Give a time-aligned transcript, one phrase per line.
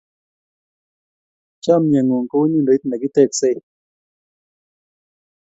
[1.63, 3.57] Chomye ng'ung' kou nyudoit ne kiteksei.